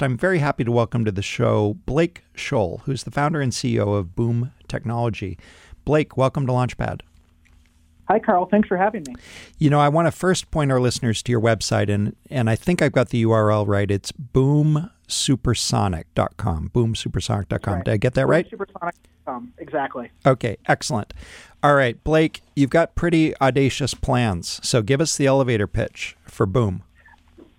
I'm 0.00 0.16
very 0.16 0.40
happy 0.40 0.64
to 0.64 0.72
welcome 0.72 1.04
to 1.04 1.12
the 1.12 1.22
show 1.22 1.76
Blake 1.86 2.24
Scholl, 2.34 2.80
who's 2.80 3.04
the 3.04 3.12
founder 3.12 3.40
and 3.40 3.52
CEO 3.52 3.96
of 3.96 4.16
Boom 4.16 4.50
Technology. 4.66 5.38
Blake, 5.84 6.16
welcome 6.16 6.48
to 6.48 6.52
Launchpad. 6.52 7.02
Hi, 8.08 8.18
Carl. 8.18 8.46
Thanks 8.46 8.66
for 8.66 8.76
having 8.76 9.04
me. 9.06 9.14
You 9.56 9.70
know, 9.70 9.78
I 9.78 9.88
want 9.88 10.08
to 10.08 10.10
first 10.10 10.50
point 10.50 10.72
our 10.72 10.80
listeners 10.80 11.22
to 11.22 11.30
your 11.30 11.40
website, 11.40 11.88
and, 11.88 12.16
and 12.28 12.50
I 12.50 12.56
think 12.56 12.82
I've 12.82 12.90
got 12.90 13.10
the 13.10 13.22
URL 13.22 13.68
right. 13.68 13.88
It's 13.88 14.10
boomsupersonic.com. 14.10 16.70
Boomsupersonic.com. 16.74 17.74
Right. 17.74 17.84
Did 17.84 17.92
I 17.92 17.96
get 17.96 18.14
that 18.14 18.26
right? 18.26 18.50
Supersonic.com. 18.50 19.52
Exactly. 19.58 20.10
Okay, 20.26 20.56
excellent. 20.66 21.14
All 21.62 21.76
right, 21.76 22.02
Blake, 22.02 22.42
you've 22.56 22.70
got 22.70 22.96
pretty 22.96 23.32
audacious 23.40 23.94
plans. 23.94 24.58
So 24.64 24.82
give 24.82 25.00
us 25.00 25.16
the 25.16 25.26
elevator 25.26 25.68
pitch 25.68 26.16
for 26.24 26.46
Boom. 26.46 26.82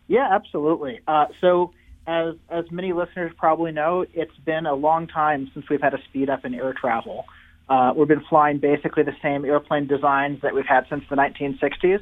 Yeah, 0.10 0.28
absolutely. 0.30 1.00
Uh, 1.08 1.28
so, 1.40 1.72
as 2.08 2.36
as 2.50 2.66
many 2.72 2.94
listeners 2.94 3.32
probably 3.38 3.72
know, 3.72 4.06
it's 4.14 4.38
been 4.46 4.66
a 4.66 4.76
long 4.76 5.08
time 5.08 5.50
since 5.54 5.68
we've 5.70 5.82
had 5.82 5.94
a 5.94 6.02
speed 6.10 6.30
up 6.30 6.46
in 6.46 6.54
air 6.54 6.74
travel. 6.74 7.26
Uh, 7.68 7.94
we've 7.96 8.08
been 8.08 8.24
flying 8.30 8.60
basically 8.60 9.04
the 9.04 9.16
same 9.24 9.44
airplane 9.44 9.88
designs 9.88 10.40
that 10.42 10.54
we've 10.54 10.68
had 10.68 10.86
since 10.90 11.04
the 11.10 11.16
1960s, 11.16 12.00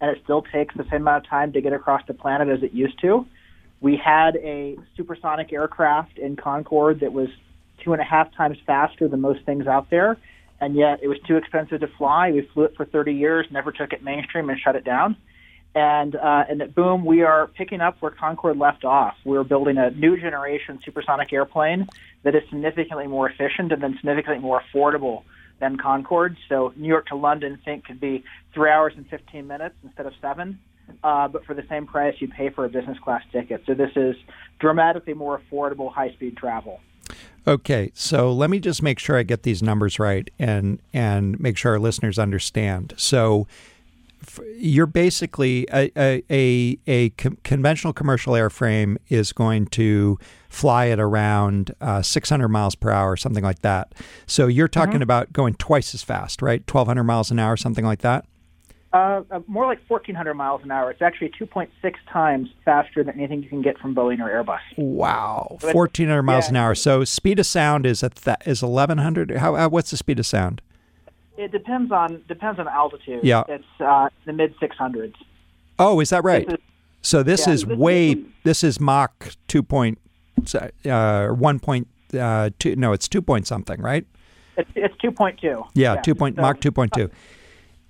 and 0.00 0.10
it 0.10 0.18
still 0.24 0.42
takes 0.42 0.74
the 0.74 0.84
same 0.84 1.02
amount 1.02 1.24
of 1.24 1.30
time 1.30 1.52
to 1.52 1.60
get 1.60 1.72
across 1.72 2.00
the 2.06 2.14
planet 2.14 2.48
as 2.48 2.62
it 2.62 2.72
used 2.72 2.98
to. 3.02 3.26
We 3.80 4.00
had 4.02 4.36
a 4.36 4.76
supersonic 4.96 5.52
aircraft 5.52 6.18
in 6.18 6.36
Concorde 6.36 7.00
that 7.00 7.12
was 7.12 7.28
two 7.84 7.92
and 7.92 8.00
a 8.00 8.04
half 8.04 8.34
times 8.34 8.56
faster 8.66 9.06
than 9.08 9.20
most 9.20 9.44
things 9.44 9.66
out 9.66 9.90
there, 9.90 10.16
and 10.60 10.74
yet 10.74 11.00
it 11.02 11.08
was 11.08 11.18
too 11.26 11.36
expensive 11.36 11.80
to 11.80 11.88
fly. 11.98 12.30
We 12.30 12.48
flew 12.54 12.64
it 12.64 12.74
for 12.76 12.86
30 12.86 13.12
years, 13.12 13.46
never 13.50 13.70
took 13.70 13.92
it 13.92 14.02
mainstream, 14.02 14.48
and 14.48 14.58
shut 14.58 14.76
it 14.76 14.84
down. 14.84 15.16
And 15.74 16.16
uh, 16.16 16.44
and 16.48 16.60
at 16.60 16.74
Boom, 16.74 17.04
we 17.04 17.22
are 17.22 17.46
picking 17.46 17.80
up 17.80 17.96
where 18.00 18.10
Concorde 18.10 18.58
left 18.58 18.84
off. 18.84 19.14
We're 19.24 19.44
building 19.44 19.78
a 19.78 19.90
new 19.90 20.20
generation 20.20 20.80
supersonic 20.84 21.32
airplane 21.32 21.88
that 22.24 22.34
is 22.34 22.42
significantly 22.50 23.06
more 23.06 23.30
efficient 23.30 23.72
and 23.72 23.82
then 23.82 23.94
significantly 23.96 24.40
more 24.40 24.60
affordable 24.60 25.22
than 25.60 25.78
Concorde. 25.78 26.36
So 26.48 26.74
New 26.76 26.88
York 26.88 27.06
to 27.06 27.16
London, 27.16 27.58
think 27.64 27.86
could 27.86 28.00
be 28.00 28.22
three 28.52 28.68
hours 28.68 28.92
and 28.96 29.08
15 29.08 29.46
minutes 29.46 29.74
instead 29.82 30.06
of 30.06 30.12
seven. 30.20 30.58
Uh, 31.02 31.28
but 31.28 31.44
for 31.46 31.54
the 31.54 31.64
same 31.70 31.86
price, 31.86 32.16
you 32.18 32.28
pay 32.28 32.50
for 32.50 32.64
a 32.64 32.68
business 32.68 32.98
class 32.98 33.22
ticket. 33.32 33.62
So 33.66 33.72
this 33.72 33.92
is 33.96 34.16
dramatically 34.58 35.14
more 35.14 35.40
affordable 35.40 35.90
high 35.90 36.10
speed 36.12 36.36
travel. 36.36 36.80
Okay, 37.46 37.90
so 37.94 38.32
let 38.32 38.50
me 38.50 38.60
just 38.60 38.82
make 38.82 38.98
sure 38.98 39.16
I 39.16 39.22
get 39.22 39.42
these 39.42 39.62
numbers 39.62 39.98
right 39.98 40.30
and 40.38 40.80
and 40.92 41.38
make 41.40 41.56
sure 41.56 41.72
our 41.72 41.80
listeners 41.80 42.18
understand. 42.18 42.94
So 42.96 43.48
you're 44.56 44.86
basically 44.86 45.66
a 45.72 45.90
a, 45.96 46.22
a, 46.30 46.78
a 46.86 47.10
conventional 47.10 47.92
commercial 47.92 48.34
airframe 48.34 48.96
is 49.08 49.32
going 49.32 49.66
to 49.66 50.18
fly 50.48 50.88
at 50.88 51.00
around 51.00 51.74
uh, 51.80 52.02
600 52.02 52.48
miles 52.48 52.74
per 52.74 52.90
hour, 52.90 53.16
something 53.16 53.44
like 53.44 53.60
that. 53.60 53.94
So 54.26 54.46
you're 54.46 54.68
talking 54.68 54.94
mm-hmm. 54.94 55.02
about 55.02 55.32
going 55.32 55.54
twice 55.54 55.94
as 55.94 56.02
fast, 56.02 56.42
right? 56.42 56.60
1,200 56.60 57.04
miles 57.04 57.30
an 57.30 57.38
hour, 57.38 57.56
something 57.56 57.84
like 57.84 58.00
that. 58.00 58.26
Uh, 58.92 59.22
uh, 59.30 59.40
more 59.46 59.64
like 59.64 59.80
1,400 59.88 60.34
miles 60.34 60.62
an 60.62 60.70
hour. 60.70 60.90
It's 60.90 61.00
actually 61.00 61.30
2.6 61.40 61.68
times 62.12 62.50
faster 62.62 63.02
than 63.02 63.18
anything 63.18 63.42
you 63.42 63.48
can 63.48 63.62
get 63.62 63.78
from 63.78 63.94
Boeing 63.94 64.20
or 64.20 64.28
Airbus. 64.28 64.60
Wow, 64.76 65.56
1,400 65.62 66.22
miles 66.22 66.44
yeah. 66.44 66.50
an 66.50 66.56
hour. 66.56 66.74
So 66.74 67.02
speed 67.04 67.38
of 67.38 67.46
sound 67.46 67.86
is 67.86 68.02
at 68.02 68.16
th- 68.16 68.36
is 68.44 68.62
1,100. 68.62 69.30
How, 69.38 69.54
how 69.54 69.68
what's 69.70 69.90
the 69.90 69.96
speed 69.96 70.18
of 70.18 70.26
sound? 70.26 70.60
It 71.42 71.50
depends 71.52 71.90
on 71.90 72.22
depends 72.28 72.60
on 72.60 72.68
altitude. 72.68 73.24
Yeah, 73.24 73.42
it's 73.48 73.64
uh, 73.80 74.08
the 74.24 74.32
mid 74.32 74.54
600s. 74.58 75.14
Oh, 75.78 76.00
is 76.00 76.10
that 76.10 76.22
right? 76.22 76.46
This 76.46 76.54
is, 76.54 76.60
so 77.02 77.22
this 77.22 77.46
yeah, 77.46 77.52
is 77.54 77.64
this 77.64 77.78
way. 77.78 78.10
Is, 78.12 78.18
this 78.44 78.64
is 78.64 78.80
Mach 78.80 79.34
two 79.48 79.62
point 79.62 79.98
uh, 80.88 81.28
one 81.28 81.58
point 81.58 81.88
uh, 82.18 82.50
two. 82.58 82.76
No, 82.76 82.92
it's 82.92 83.08
two 83.08 83.22
point 83.22 83.46
something, 83.46 83.80
right? 83.80 84.06
It's, 84.56 84.70
it's 84.74 84.94
two 84.98 85.10
point 85.10 85.40
two. 85.40 85.64
Yeah, 85.74 85.94
yeah, 85.94 86.00
two 86.00 86.14
point 86.14 86.36
so, 86.36 86.42
Mach 86.42 86.60
two 86.60 86.70
point 86.70 86.92
two. 86.92 87.10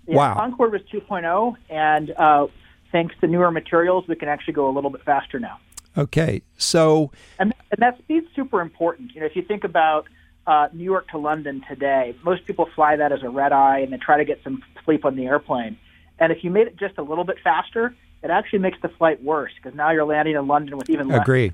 Yeah, 0.07 0.17
wow. 0.17 0.35
Concorde 0.35 0.73
was 0.73 0.83
2.0, 0.93 1.55
and 1.71 2.11
uh, 2.17 2.47
thanks 2.91 3.15
to 3.21 3.27
newer 3.27 3.51
materials, 3.51 4.07
we 4.09 4.17
can 4.17 4.29
actually 4.29 4.55
go 4.55 4.69
a 4.69 4.73
little 4.73 4.91
bit 4.91 5.03
faster 5.05 5.39
now. 5.39 5.59
Okay, 5.97 6.43
so 6.57 7.13
and, 7.39 7.55
and 7.71 7.79
that 7.79 7.99
speed's 7.99 8.27
super 8.35 8.61
important. 8.61 9.15
You 9.15 9.21
know, 9.21 9.27
if 9.27 9.37
you 9.37 9.43
think 9.43 9.63
about 9.63 10.09
uh, 10.47 10.69
New 10.73 10.85
York 10.85 11.09
to 11.11 11.19
London 11.19 11.63
today, 11.69 12.17
most 12.25 12.45
people 12.47 12.69
fly 12.75 12.97
that 12.97 13.13
as 13.13 13.23
a 13.23 13.29
red 13.29 13.53
eye 13.53 13.81
and 13.81 13.93
they 13.93 13.97
try 13.97 14.19
to 14.19 14.25
get 14.25 14.41
some 14.43 14.63
sleep 14.85 15.05
on 15.05 15.17
the 15.17 15.27
airplane. 15.27 15.79
And 16.19 16.33
if 16.33 16.45
you 16.45 16.51
made 16.51 16.67
it 16.67 16.77
just 16.77 16.99
a 16.99 17.03
little 17.03 17.25
bit 17.25 17.37
faster, 17.43 17.95
it 18.23 18.31
actually 18.31 18.61
makes 18.61 18.79
the 18.83 18.89
flight 18.89 19.23
worse 19.23 19.53
because 19.57 19.77
now 19.77 19.91
you're 19.91 20.05
landing 20.05 20.37
in 20.37 20.47
London 20.47 20.77
with 20.77 20.91
even 20.91 21.09
less. 21.09 21.23
Agree. 21.23 21.53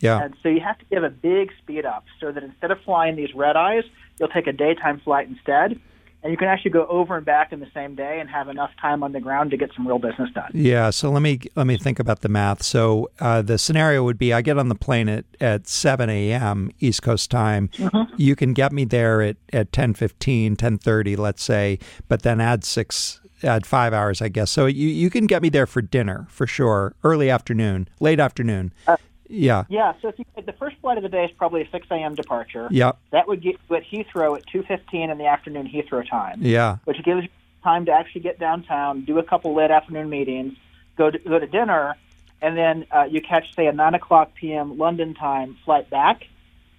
Yeah. 0.00 0.22
And 0.22 0.34
so 0.42 0.48
you 0.48 0.60
have 0.60 0.78
to 0.78 0.84
give 0.86 1.02
a 1.02 1.10
big 1.10 1.50
speed 1.58 1.84
up 1.84 2.04
so 2.20 2.30
that 2.30 2.42
instead 2.42 2.70
of 2.70 2.80
flying 2.82 3.16
these 3.16 3.34
red 3.34 3.56
eyes, 3.56 3.84
you'll 4.18 4.28
take 4.28 4.46
a 4.46 4.52
daytime 4.52 5.00
flight 5.00 5.28
instead 5.28 5.80
and 6.22 6.32
you 6.32 6.36
can 6.36 6.48
actually 6.48 6.72
go 6.72 6.86
over 6.86 7.16
and 7.16 7.24
back 7.24 7.52
in 7.52 7.60
the 7.60 7.70
same 7.72 7.94
day 7.94 8.18
and 8.20 8.28
have 8.28 8.48
enough 8.48 8.70
time 8.80 9.02
on 9.02 9.12
the 9.12 9.20
ground 9.20 9.50
to 9.52 9.56
get 9.56 9.70
some 9.76 9.86
real 9.86 9.98
business 9.98 10.30
done. 10.34 10.50
Yeah. 10.52 10.90
So 10.90 11.10
let 11.10 11.22
me 11.22 11.40
let 11.54 11.66
me 11.66 11.76
think 11.76 11.98
about 11.98 12.20
the 12.20 12.28
math. 12.28 12.62
So 12.62 13.10
uh, 13.20 13.42
the 13.42 13.58
scenario 13.58 14.02
would 14.04 14.18
be: 14.18 14.32
I 14.32 14.42
get 14.42 14.58
on 14.58 14.68
the 14.68 14.74
plane 14.74 15.08
at, 15.08 15.24
at 15.40 15.68
7 15.68 16.10
a.m. 16.10 16.70
East 16.80 17.02
Coast 17.02 17.30
time. 17.30 17.68
Mm-hmm. 17.68 18.14
You 18.16 18.34
can 18.34 18.52
get 18.52 18.72
me 18.72 18.84
there 18.84 19.22
at 19.22 19.36
at 19.52 19.70
10:15, 19.72 20.56
10:30, 20.56 21.16
let's 21.16 21.42
say, 21.42 21.78
but 22.08 22.22
then 22.22 22.40
add 22.40 22.64
six. 22.64 23.20
Add 23.44 23.66
five 23.66 23.92
hours, 23.92 24.20
I 24.20 24.26
guess. 24.26 24.50
So 24.50 24.66
you, 24.66 24.88
you 24.88 25.10
can 25.10 25.28
get 25.28 25.42
me 25.42 25.48
there 25.48 25.68
for 25.68 25.80
dinner 25.80 26.26
for 26.28 26.44
sure, 26.44 26.96
early 27.04 27.30
afternoon, 27.30 27.88
late 28.00 28.18
afternoon. 28.18 28.72
Uh, 28.84 28.96
yeah. 29.28 29.64
Yeah. 29.68 29.92
So 30.00 30.08
if 30.08 30.18
you, 30.18 30.24
the 30.44 30.52
first 30.52 30.76
flight 30.80 30.96
of 30.96 31.02
the 31.02 31.08
day 31.08 31.24
is 31.24 31.30
probably 31.36 31.62
a 31.62 31.70
6 31.70 31.86
a.m. 31.90 32.14
departure. 32.14 32.68
Yeah. 32.70 32.92
That 33.12 33.28
would 33.28 33.42
get 33.42 33.56
you 33.68 33.76
at 33.76 33.84
Heathrow 33.84 34.36
at 34.36 34.46
2:15 34.46 35.10
in 35.10 35.18
the 35.18 35.26
afternoon 35.26 35.68
Heathrow 35.68 36.08
time. 36.08 36.40
Yeah. 36.42 36.78
Which 36.84 37.02
gives 37.04 37.22
you 37.22 37.28
time 37.62 37.86
to 37.86 37.92
actually 37.92 38.22
get 38.22 38.38
downtown, 38.38 39.04
do 39.04 39.18
a 39.18 39.22
couple 39.22 39.54
late 39.54 39.70
afternoon 39.70 40.08
meetings, 40.08 40.54
go 40.96 41.10
to, 41.10 41.18
go 41.18 41.38
to 41.38 41.46
dinner, 41.46 41.96
and 42.40 42.56
then 42.56 42.86
uh, 42.90 43.04
you 43.04 43.20
catch 43.20 43.54
say 43.54 43.66
a 43.66 43.72
9 43.72 43.94
o'clock 43.94 44.34
p.m. 44.34 44.78
London 44.78 45.14
time 45.14 45.56
flight 45.64 45.90
back. 45.90 46.22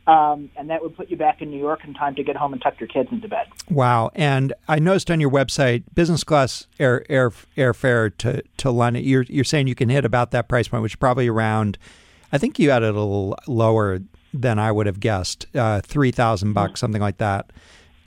Um, 0.08 0.50
and 0.56 0.72
that 0.72 0.82
would 0.82 0.96
put 0.98 1.12
you 1.12 1.18
back 1.18 1.40
in 1.40 1.52
New 1.52 1.60
York 1.60 1.82
in 1.84 1.94
time 1.94 2.16
to 2.16 2.24
get 2.24 2.36
home 2.36 2.54
and 2.54 2.60
tuck 2.60 2.80
your 2.80 2.88
kids 2.88 3.10
into 3.12 3.28
bed. 3.28 3.46
Wow! 3.70 4.10
And 4.16 4.54
I 4.68 4.80
noticed 4.80 5.12
on 5.12 5.20
your 5.20 5.30
website, 5.30 5.84
business 5.94 6.24
class 6.24 6.66
air 6.80 7.06
air 7.12 7.30
airfare 7.56 8.18
to 8.18 8.42
to 8.58 8.72
London. 8.72 9.04
You're 9.04 9.22
you're 9.24 9.44
saying 9.44 9.68
you 9.68 9.76
can 9.76 9.90
hit 9.90 10.06
about 10.06 10.32
that 10.32 10.50
price 10.50 10.68
point, 10.68 10.82
which 10.82 10.94
is 10.94 10.96
probably 10.96 11.28
around 11.28 11.78
I 12.32 12.38
think 12.38 12.60
you 12.60 12.70
had 12.72 12.84
it 12.84 12.96
a 12.96 13.00
little 13.00 13.38
lower 13.48 14.00
than 14.34 14.60
I 14.60 14.72
would 14.72 14.86
have 14.86 15.00
guessed, 15.00 15.48
uh, 15.56 15.82
three 15.82 16.12
thousand 16.12 16.54
bucks, 16.54 16.72
mm-hmm. 16.72 16.78
something 16.78 17.02
like 17.02 17.18
that. 17.18 17.52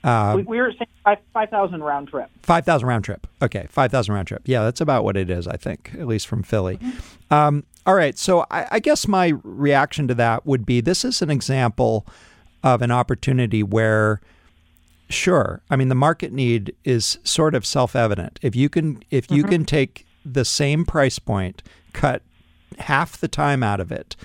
Uh, 0.03 0.33
we, 0.37 0.43
we, 0.43 0.57
were 0.59 0.71
saying 0.71 0.87
five, 1.03 1.17
five 1.33 1.49
thousand 1.49 1.83
round 1.83 2.09
trip. 2.09 2.29
Five 2.41 2.65
thousand 2.65 2.87
round 2.87 3.05
trip. 3.05 3.27
Okay, 3.41 3.67
five 3.69 3.91
thousand 3.91 4.15
round 4.15 4.27
trip. 4.27 4.41
Yeah, 4.45 4.63
that's 4.63 4.81
about 4.81 5.03
what 5.03 5.17
it 5.17 5.29
is. 5.29 5.47
I 5.47 5.57
think, 5.57 5.91
at 5.97 6.07
least 6.07 6.27
from 6.27 6.43
Philly. 6.43 6.77
Mm-hmm. 6.77 7.33
Um, 7.33 7.63
all 7.85 7.95
right. 7.95 8.17
So 8.17 8.45
I, 8.51 8.67
I 8.71 8.79
guess 8.79 9.07
my 9.07 9.33
reaction 9.43 10.07
to 10.07 10.15
that 10.15 10.45
would 10.45 10.65
be: 10.65 10.81
this 10.81 11.05
is 11.05 11.21
an 11.21 11.29
example 11.29 12.05
of 12.63 12.81
an 12.81 12.91
opportunity 12.91 13.61
where 13.61 14.21
sure 15.09 15.61
i 15.69 15.75
mean 15.75 15.89
the 15.89 15.95
market 15.95 16.31
need 16.31 16.73
is 16.83 17.19
sort 17.23 17.53
of 17.53 17.65
self-evident 17.65 18.39
if 18.41 18.55
you 18.55 18.69
can 18.69 19.03
if 19.11 19.29
you 19.29 19.43
mm-hmm. 19.43 19.51
can 19.51 19.65
take 19.65 20.07
the 20.25 20.45
same 20.45 20.85
price 20.85 21.19
point 21.19 21.61
cut 21.91 22.23
half 22.79 23.17
the 23.17 23.27
time 23.27 23.63
out 23.63 23.79
of 23.79 23.91
it. 23.91 24.15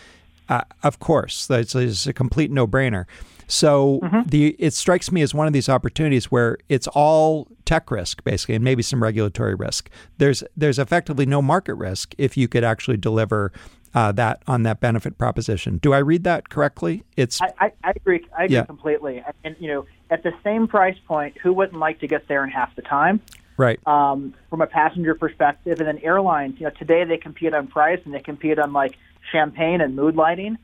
Uh, 0.48 0.62
of 0.82 0.98
course, 0.98 1.46
that's, 1.46 1.74
that's 1.74 2.06
a 2.06 2.12
complete 2.12 2.50
no-brainer. 2.50 3.04
So 3.48 4.00
mm-hmm. 4.02 4.28
the 4.28 4.54
it 4.58 4.74
strikes 4.74 5.10
me 5.10 5.22
as 5.22 5.34
one 5.34 5.46
of 5.46 5.52
these 5.54 5.68
opportunities 5.70 6.30
where 6.30 6.58
it's 6.68 6.86
all 6.88 7.48
tech 7.64 7.90
risk 7.90 8.22
basically, 8.22 8.54
and 8.54 8.62
maybe 8.62 8.82
some 8.82 9.02
regulatory 9.02 9.54
risk. 9.54 9.88
There's 10.18 10.44
there's 10.54 10.78
effectively 10.78 11.24
no 11.24 11.40
market 11.40 11.74
risk 11.74 12.14
if 12.18 12.36
you 12.36 12.46
could 12.46 12.62
actually 12.62 12.98
deliver 12.98 13.52
uh, 13.94 14.12
that 14.12 14.42
on 14.46 14.64
that 14.64 14.80
benefit 14.80 15.16
proposition. 15.16 15.78
Do 15.78 15.94
I 15.94 15.98
read 15.98 16.24
that 16.24 16.50
correctly? 16.50 17.04
It's 17.16 17.40
I, 17.40 17.52
I, 17.58 17.72
I 17.84 17.92
agree. 17.96 18.26
I 18.36 18.44
agree 18.44 18.56
yeah. 18.56 18.64
completely. 18.64 19.24
And 19.44 19.56
you 19.58 19.68
know, 19.68 19.86
at 20.10 20.22
the 20.22 20.32
same 20.44 20.68
price 20.68 20.98
point, 21.06 21.38
who 21.38 21.54
wouldn't 21.54 21.80
like 21.80 22.00
to 22.00 22.06
get 22.06 22.28
there 22.28 22.44
in 22.44 22.50
half 22.50 22.76
the 22.76 22.82
time? 22.82 23.22
Right? 23.58 23.86
Um, 23.86 24.34
from 24.48 24.62
a 24.62 24.66
passenger 24.66 25.14
perspective, 25.14 25.80
and 25.80 25.86
then 25.86 25.98
airlines. 25.98 26.58
You 26.58 26.66
know, 26.66 26.70
today 26.70 27.04
they 27.04 27.18
compete 27.18 27.52
on 27.52 27.66
price 27.66 28.00
and 28.06 28.14
they 28.14 28.20
compete 28.20 28.58
on 28.58 28.72
like 28.72 28.96
champagne 29.30 29.82
and 29.82 29.94
mood 29.94 30.16
lighting. 30.16 30.56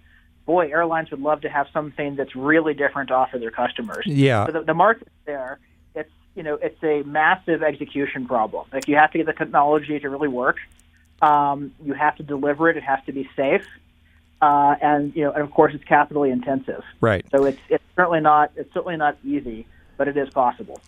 Boy, 0.46 0.70
airlines 0.70 1.11
would 1.11 1.20
love 1.20 1.43
to 1.43 1.49
have 1.50 1.67
something 1.73 2.17
that's 2.17 2.35
really 2.35 2.73
different 2.73 3.08
to 3.08 3.14
offer 3.14 3.38
their 3.38 3.50
customers. 3.50 4.05
Yeah, 4.06 4.46
so 4.46 4.52
the, 4.52 4.62
the 4.62 4.75
market's 4.75 5.11
there. 5.26 5.58
It's 5.94 6.11
you 6.35 6.43
know, 6.43 6.55
it's 6.55 6.82
a 6.82 7.02
massive 7.02 7.62
execution 7.62 8.26
problem. 8.26 8.67
Like 8.73 8.88
you 8.88 8.97
have 8.97 9.11
to 9.12 9.19
get 9.19 9.26
the 9.26 9.32
technology 9.35 9.99
to 9.99 10.08
really 10.08 10.29
work. 10.29 10.56
Um, 11.20 11.73
you 11.82 11.94
have 11.94 12.17
to 12.17 12.23
deliver 12.23 12.70
it. 12.70 12.76
It 12.76 12.82
has 12.82 13.00
to 13.06 13.12
be 13.12 13.29
safe. 13.37 13.67
Uh, 14.43 14.76
and 14.82 15.17
you 15.17 15.25
know, 15.25 15.32
and 15.32 15.43
of 15.43 15.50
course, 15.50 15.75
it's 15.75 15.85
capitally 15.85 16.31
intensive. 16.31 16.85
Right. 17.00 17.25
So 17.31 17.44
it's 17.44 17.61
it's 17.70 17.85
certainly 17.97 18.20
not 18.20 18.52
it's 18.56 18.73
certainly 18.75 18.97
not 18.97 19.17
easy, 19.25 19.67
but 19.97 20.06
it 20.06 20.17
is 20.17 20.29
possible. 20.31 20.81